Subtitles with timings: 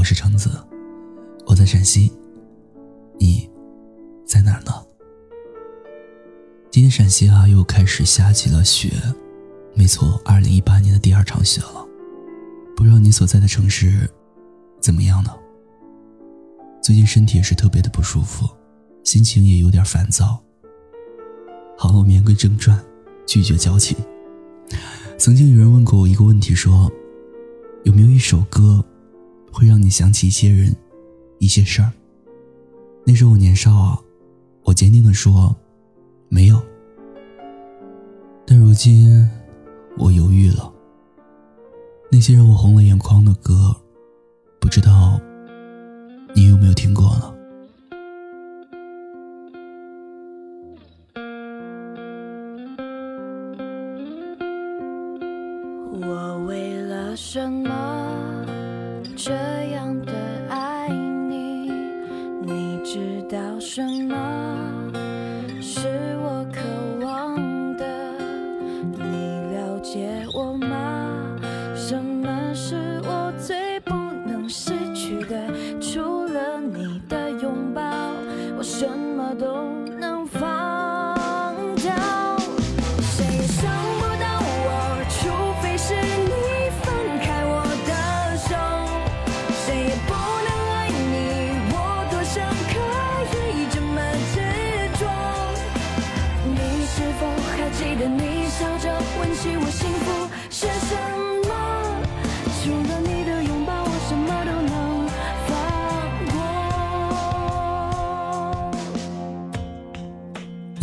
[0.00, 0.50] 我是橙子，
[1.44, 2.10] 我在陕西，
[3.18, 3.46] 你
[4.24, 4.72] 在哪儿呢？
[6.70, 8.94] 今天陕西啊又开始下起了雪，
[9.74, 11.86] 没错，二零一八年的第二场雪了。
[12.74, 14.10] 不知道你所在的城市
[14.80, 15.30] 怎么样呢？
[16.82, 18.48] 最近身体也是特别的不舒服，
[19.04, 20.42] 心情也有点烦躁。
[21.76, 22.82] 好，我言归正传，
[23.26, 23.94] 拒绝矫情。
[25.18, 26.90] 曾经有人问过我一个问题，说
[27.84, 28.82] 有没有一首歌？
[29.52, 30.74] 会让你想起一些人，
[31.38, 31.92] 一些事儿。
[33.04, 34.00] 那时候我年少啊，
[34.64, 35.54] 我坚定地说，
[36.28, 36.60] 没有。
[38.46, 39.28] 但如今，
[39.96, 40.72] 我犹豫了。
[42.12, 43.74] 那些让我红了眼眶的歌，
[44.60, 45.20] 不知道
[46.34, 47.34] 你有没有听过了？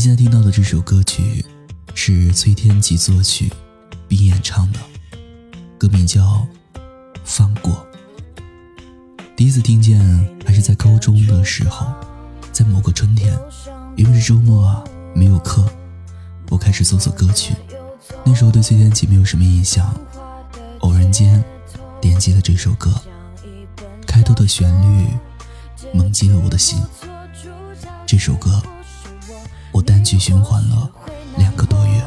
[0.00, 1.44] 现在听到的这首歌曲
[1.94, 3.52] 是崔天琪作曲
[4.08, 4.78] 并演唱的，
[5.76, 6.22] 歌名叫
[7.22, 7.86] 《放过》。
[9.36, 10.00] 第一次听见
[10.46, 11.86] 还是在高中的时候，
[12.50, 13.38] 在某个春天，
[13.94, 14.82] 因为是周末啊，
[15.14, 15.70] 没有课，
[16.48, 17.54] 我开始搜索歌曲。
[18.24, 19.94] 那时候对崔天琪没有什么印象，
[20.78, 21.44] 偶然间
[22.00, 22.90] 点击了这首歌，
[24.06, 25.08] 开头的旋律
[25.92, 26.82] 猛击了我的心。
[28.06, 28.62] 这首歌
[29.72, 30.90] 我单曲循环了
[31.36, 32.06] 两个多月。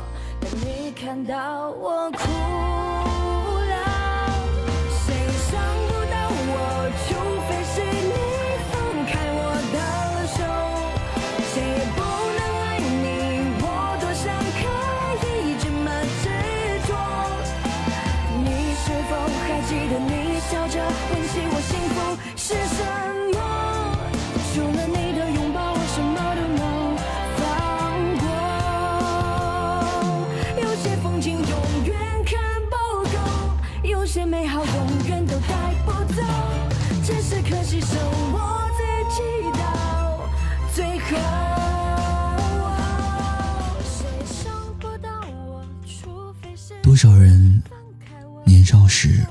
[48.63, 49.27] 年少时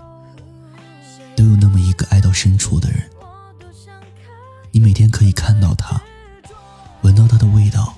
[1.34, 3.02] 都有那么一个爱到深处的人，
[4.70, 5.98] 你每天可以看到他，
[7.00, 7.94] 闻到他的味道，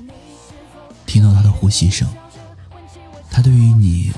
[1.06, 2.08] 听到他的呼吸声。
[3.32, 4.12] 他对于你，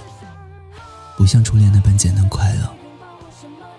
[1.17, 2.71] 不像初恋那般简单快乐，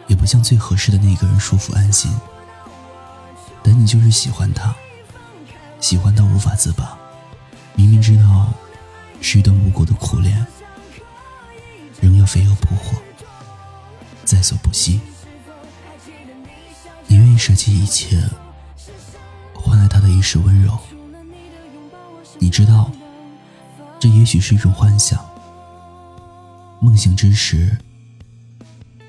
[0.08, 2.12] 也不像最合适的那个人舒服安心。
[3.62, 4.74] 但你就是喜欢他，
[5.80, 6.98] 喜欢到无法自拔。
[7.76, 8.52] 明明知道
[9.22, 10.44] 是一段无果的苦恋，
[12.02, 13.00] 仍要飞蛾扑火，
[14.28, 15.00] 在所不惜。
[17.08, 18.22] 你愿意舍弃一切，
[19.54, 20.78] 换来他的一世温柔。
[22.38, 22.92] 你知道，
[23.98, 25.26] 这也许是一种幻想。
[26.82, 27.78] 梦醒之时，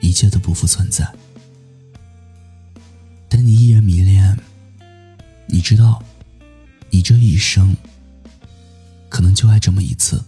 [0.01, 1.13] 一切都不复存在。
[3.29, 4.39] 但你依然迷恋。
[5.49, 6.01] 你知道，
[6.91, 7.77] 你这一生，
[9.09, 10.23] 可能就爱这么一次。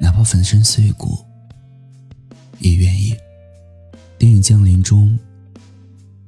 [0.00, 1.24] 哪怕粉身碎骨，
[2.58, 3.16] 也愿意。
[4.18, 5.16] 电影《降临》中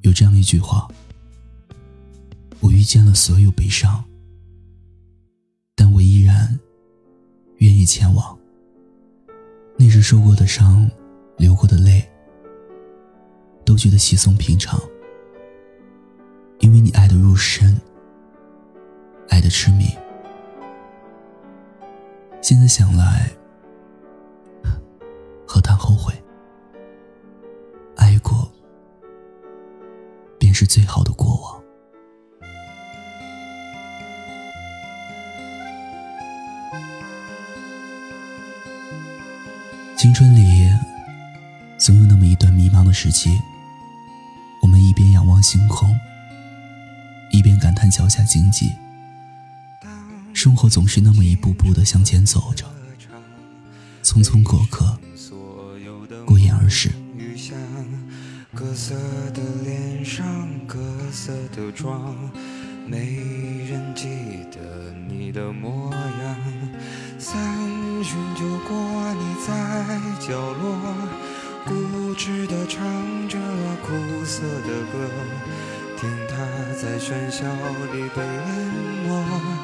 [0.02, 0.86] 有这样一句话
[2.60, 4.04] ：“我遇见了所有悲伤，
[5.74, 6.56] 但我依然
[7.56, 8.38] 愿意前往。
[9.76, 10.88] 那时受过的伤，
[11.36, 12.08] 流过的泪，
[13.64, 14.80] 都觉得稀松平常。
[16.60, 17.76] 因为你爱的入深，
[19.30, 19.86] 爱的痴迷。
[22.40, 23.28] 现在想来，
[25.44, 26.14] 何谈后悔？
[30.50, 31.62] 便是最好的过往。
[39.96, 40.68] 青春里，
[41.78, 43.40] 总有那么一段迷茫的时期，
[44.60, 45.96] 我们一边仰望星空，
[47.30, 48.72] 一边感叹脚下荆棘。
[50.34, 52.66] 生活总是那么一步步的向前走着，
[54.02, 54.98] 匆匆过客，
[56.26, 56.90] 过眼而逝。
[58.52, 58.96] 各色
[59.32, 60.26] 的脸上，
[60.66, 60.76] 各
[61.12, 62.16] 色的妆，
[62.84, 62.98] 没
[63.70, 64.08] 人记
[64.50, 66.36] 得你的模样。
[67.16, 67.40] 三
[68.02, 70.76] 巡酒过，你在角落，
[71.64, 72.82] 固执的唱
[73.28, 73.38] 着
[73.86, 75.08] 苦涩的歌，
[75.96, 76.34] 听它
[76.74, 77.44] 在喧嚣
[77.92, 78.74] 里被淹
[79.06, 79.59] 没。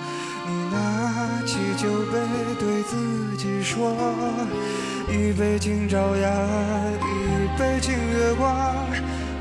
[0.76, 2.18] 拿起酒杯，
[2.58, 3.96] 对自己说：
[5.08, 6.30] 一杯敬朝阳，
[7.00, 8.52] 一杯敬月光，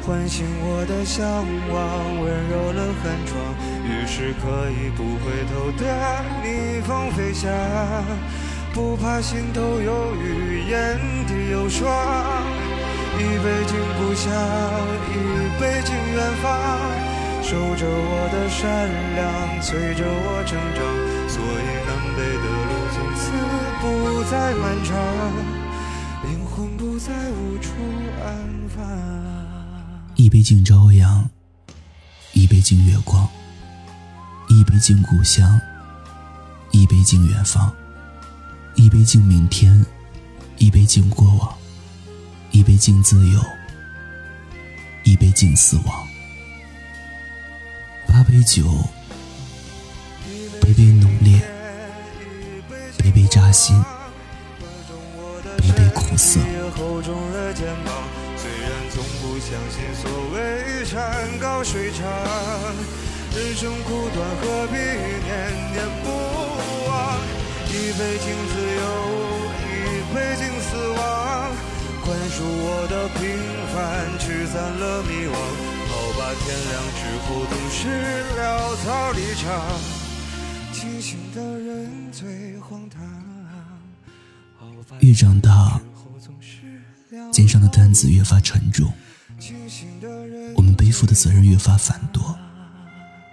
[0.05, 1.25] 唤醒我的向
[1.73, 1.75] 往，
[2.21, 3.35] 温柔了寒窗。
[3.83, 5.83] 于是可以不回头的
[6.41, 7.51] 逆风飞翔，
[8.73, 10.97] 不怕心头有雨，眼
[11.27, 11.83] 底有霜。
[13.17, 14.31] 一杯敬故乡，
[15.11, 15.13] 一
[15.59, 16.47] 杯敬远方。
[17.41, 20.81] 守着我的善良，催着我成长，
[23.85, 24.95] 不再漫长，
[26.23, 27.69] 灵魂不再无处
[28.23, 28.83] 安放。
[30.15, 31.29] 一杯敬朝阳，
[32.33, 33.27] 一杯敬月光，
[34.49, 35.59] 一杯敬故乡，
[36.71, 37.71] 一杯敬远方，
[38.73, 39.85] 一杯敬明天，
[40.57, 41.53] 一杯敬过往，
[42.51, 43.39] 一杯敬自由，
[45.03, 46.07] 一杯敬死亡。
[48.07, 48.63] 八杯酒，
[50.61, 51.39] 杯杯浓烈，
[53.15, 53.81] 杯杯扎心，
[55.57, 56.41] 杯杯苦涩。
[56.41, 56.51] 虽
[58.61, 62.03] 然从不相信所谓山高水长，
[63.33, 66.09] 人生苦短，何必念念不
[66.89, 67.17] 忘？
[67.69, 68.83] 一杯敬自由，
[69.63, 69.65] 一
[70.13, 70.99] 杯敬死亡，
[72.03, 73.23] 宽恕我的平
[73.73, 75.33] 凡，驱散了迷惘。
[75.87, 77.79] 好吧天亮之后总是
[78.37, 79.47] 潦草离场，
[80.85, 83.01] 清醒的人最荒唐
[84.99, 85.81] 越长大，
[87.31, 88.93] 肩上的担子越发沉重，
[90.55, 92.37] 我们背负的责任越发繁多，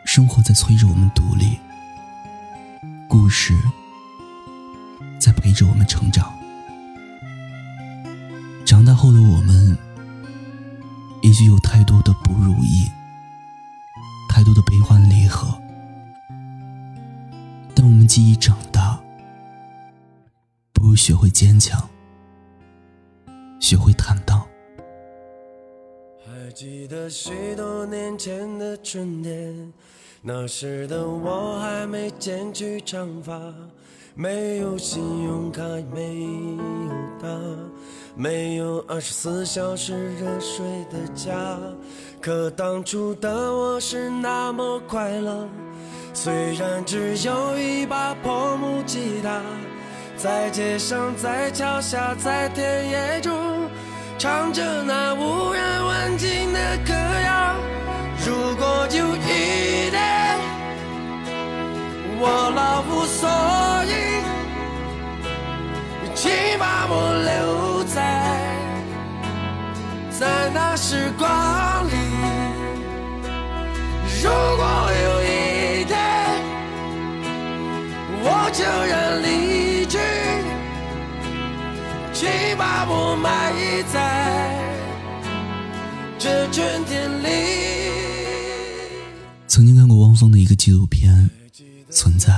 [0.07, 1.59] 生活在催着我们独立，
[3.07, 3.55] 故事
[5.21, 6.33] 在陪着我们成长。
[8.65, 9.77] 长大后的我们。
[11.23, 12.91] 也许有太多的不如意，
[14.29, 15.52] 太多的悲欢离合，
[18.03, 19.01] 们既已长大，
[20.73, 21.89] 不如学会坚强，
[23.61, 24.45] 学会坦荡。
[26.19, 29.73] 还记得许多年前的春天，
[30.21, 33.41] 那时的我还没剪去长发，
[34.17, 35.63] 没有信用卡，
[35.95, 36.59] 没有
[37.21, 37.29] 他。
[38.17, 41.57] 没有二十四小时热水的家，
[42.21, 45.49] 可当初的我是那么快乐。
[46.15, 49.41] 虽然只有一把破木吉他，
[50.17, 53.35] 在街上，在桥下，在田野中，
[54.19, 57.57] 唱着那无人问津的歌谣。
[58.25, 60.39] 如果有一天
[62.21, 63.29] 我老无所
[63.87, 64.23] 依，
[66.15, 66.95] 请把我
[67.25, 67.83] 留。
[67.85, 68.01] 在
[70.09, 71.29] 在那时光
[71.89, 71.95] 里，
[74.23, 74.65] 如果
[75.05, 75.22] 有
[78.53, 79.99] 就要离去，
[82.13, 82.29] 请
[82.59, 83.51] 把我埋
[83.91, 84.55] 在
[86.19, 87.29] 这春天里。
[89.49, 91.31] 曾经看过汪峰的一个纪录片
[91.93, 92.31] 《存在》，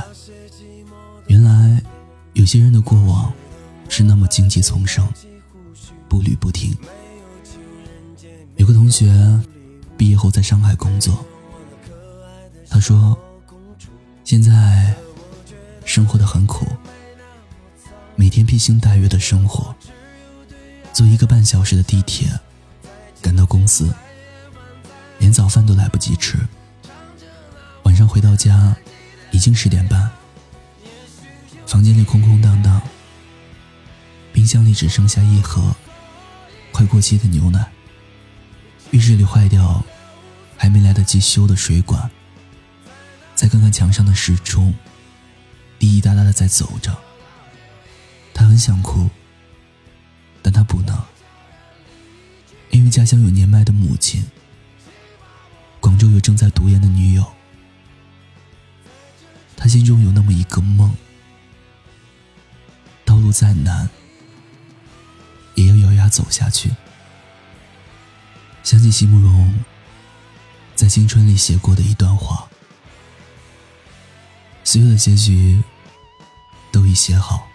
[1.27, 1.83] 原来
[2.35, 3.33] 有些人的过往
[3.89, 5.05] 是那么荆棘丛生，
[6.09, 6.77] 步履不停。
[8.55, 9.13] 有个同学
[9.97, 11.25] 毕业后在上海工作，
[12.69, 13.19] 他说
[14.23, 14.95] ：“现在
[15.85, 16.67] 生活的很苦，
[18.17, 19.75] 每天披星戴月的生活，
[20.93, 22.29] 坐一个半小时的地铁
[23.21, 23.93] 赶到公司，
[25.19, 26.39] 连早饭都来不及吃。
[27.85, 28.75] 晚上回到家
[29.31, 30.11] 已经十点半，
[31.67, 32.81] 房间里空空荡荡，
[34.33, 35.75] 冰箱里只剩下一盒
[36.73, 37.71] 快过期的牛奶。”
[38.91, 39.85] 浴室里坏掉，
[40.57, 42.11] 还没来得及修的水管。
[43.35, 44.73] 再看看墙上的时钟，
[45.79, 46.97] 滴滴答答的在走着。
[48.33, 49.09] 他很想哭，
[50.43, 51.01] 但他不能，
[52.71, 54.25] 因为家乡有年迈的母亲，
[55.79, 57.25] 广州有正在读研的女友。
[59.57, 60.95] 他心中有那么一个梦，
[63.05, 63.89] 道路再难，
[65.55, 66.71] 也要咬牙走下去。
[68.63, 69.65] 想起席慕容
[70.75, 72.49] 在青春里写过的一段话。
[74.65, 75.63] 所有的结局
[76.73, 77.47] 都已写好，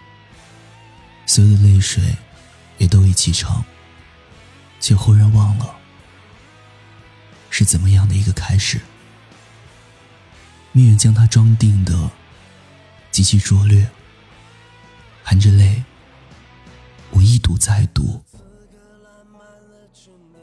[1.26, 2.16] 所有的泪水
[2.78, 3.62] 也都已启程，
[4.80, 5.76] 却忽然忘了
[7.50, 8.80] 是怎么样的一个开始。
[10.72, 12.10] 命运将它装订的
[13.10, 13.90] 极其拙劣，
[15.24, 15.82] 含着泪，
[17.10, 18.22] 我一读再读，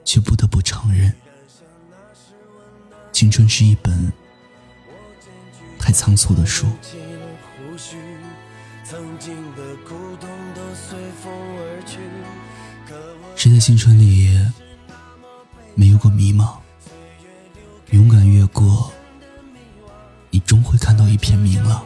[0.04, 1.16] 却不得不承认，
[3.14, 4.12] 青春是一本
[5.88, 6.70] 太仓促的说。
[13.38, 14.38] 谁的青春里
[15.76, 16.58] 没有过迷茫？
[17.92, 18.92] 勇敢越过。
[20.30, 21.86] 你终会看到一片明朗。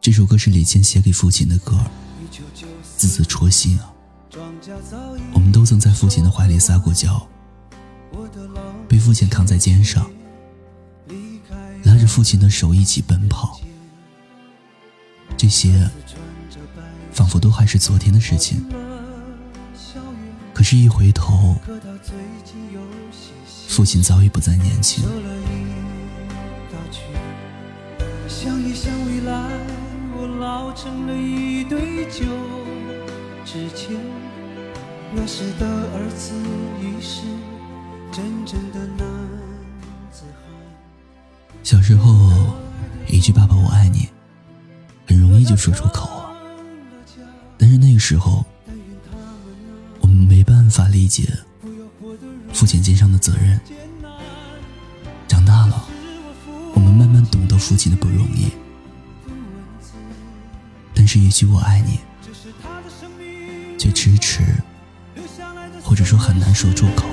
[0.00, 1.78] 这首歌是李健写给父亲的歌，
[2.96, 3.92] 字字戳心啊！
[5.34, 7.28] 我们都曾在父亲的怀里撒过娇，
[8.88, 10.10] 被父亲扛在肩上，
[11.84, 13.60] 拉着父亲的手一起奔跑。
[15.36, 15.90] 这些
[17.12, 18.64] 仿佛都还是昨天的事情，
[20.54, 21.56] 可是，一回头，
[23.68, 25.04] 父亲早已不再年轻。
[30.22, 32.26] 我老成了一堆旧
[33.42, 33.96] 纸钱，
[35.14, 36.34] 那时的儿子
[36.78, 37.22] 已是
[38.12, 39.06] 真正的男
[40.12, 40.52] 子汉。
[41.62, 42.52] 小时候，
[43.08, 44.10] 一句“爸爸，我爱你”，
[45.08, 46.10] 很容易就说出口。
[47.56, 48.44] 但是那个时候，
[50.02, 51.32] 我们没办法理解
[52.52, 53.58] 父亲肩上的责任。
[55.26, 55.82] 长大了，
[56.74, 58.48] 我们慢慢懂得父亲的不容易。
[61.12, 61.98] 是一句“我爱你”，
[63.76, 64.44] 最迟迟，
[65.82, 67.08] 或者说很难说出口。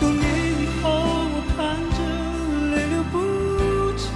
[0.00, 0.88] 多年以后，
[1.28, 1.44] 我
[1.92, 1.98] 着
[2.74, 3.18] 泪流不
[3.98, 4.08] 止，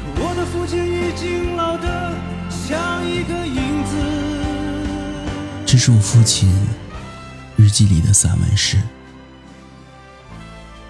[0.00, 2.16] 可我的父亲已经老得
[2.48, 3.92] 像一个影子。
[5.66, 6.50] 这是我父亲
[7.58, 8.78] 日记里的散文诗，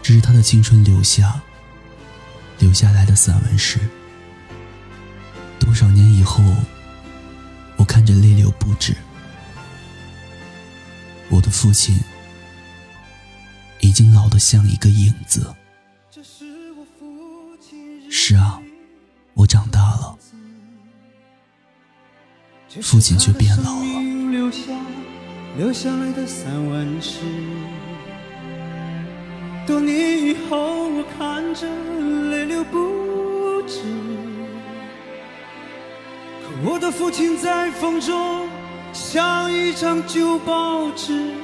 [0.01, 1.43] 这是他的青春留下
[2.61, 3.81] 留下来的散文诗。
[5.73, 6.45] 多少年以后，
[7.79, 8.95] 我看着泪流不止。
[11.31, 11.99] 我的父亲
[13.81, 15.55] 已经老得像一个影子。
[18.11, 18.61] 是啊，
[19.33, 20.19] 我长大了，
[22.83, 24.03] 父亲却变老了。
[25.57, 27.21] 留下来的散文诗，
[29.67, 31.67] 多年以后我看着
[32.29, 34.02] 泪流不止。
[36.65, 38.47] 我的父亲在风中
[38.93, 41.42] 像一张旧报纸。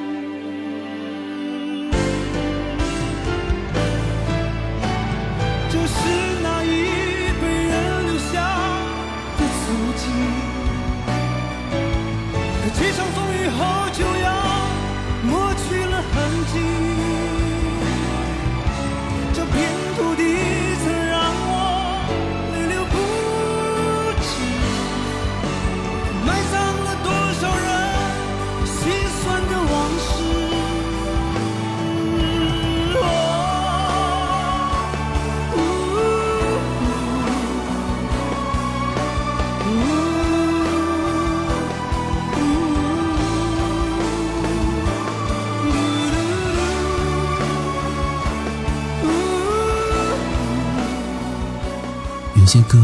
[52.49, 52.79] 些歌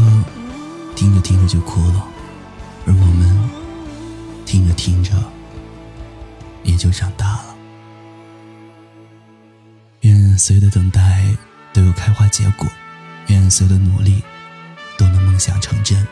[0.95, 2.07] 听着听着就哭了，
[2.85, 3.49] 而我们
[4.45, 5.11] 听着听着
[6.61, 7.55] 也就长大了。
[10.01, 11.35] 愿所有的等待
[11.73, 12.67] 都有开花结果，
[13.25, 14.21] 愿所有的努力
[14.99, 16.07] 都能梦想成真。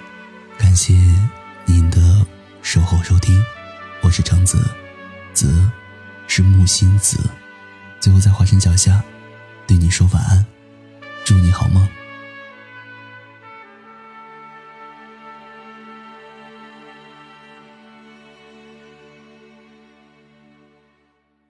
[0.58, 0.96] 感谢
[1.66, 2.26] 您的
[2.64, 3.40] 守候收听，
[4.02, 4.68] 我是橙子，
[5.32, 5.70] 子
[6.28, 7.20] 是木心子。
[8.00, 9.04] 最后在华山脚下
[9.68, 10.44] 对你说晚安，
[11.24, 11.88] 祝你好梦。